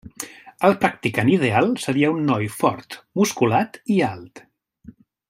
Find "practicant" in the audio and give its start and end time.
0.85-1.29